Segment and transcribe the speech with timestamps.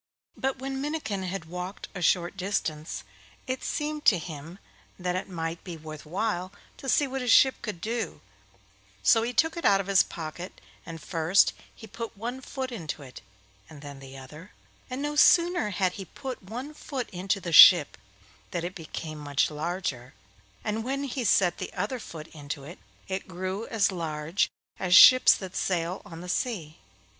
[0.35, 3.03] But when Minnikin had walked a short distance,
[3.45, 4.57] it seemed to him
[4.97, 8.19] that it might be worth while to see what his ship could do;
[9.03, 13.03] so he took it out of his pocket, and first he put one foot into
[13.03, 13.21] it,
[13.69, 14.53] and then the other,
[14.89, 17.95] and no sooner had he put one foot into the ship
[18.49, 20.15] than it became much larger,
[20.63, 24.49] and when he set the other foot into it, it grew as large
[24.79, 26.79] as ships that sail on the sea.